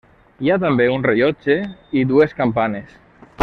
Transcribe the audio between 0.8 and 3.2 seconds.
un rellotge i dues campanes.